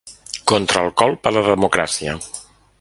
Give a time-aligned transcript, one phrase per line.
[0.51, 2.19] Contra el colp a la democràcia.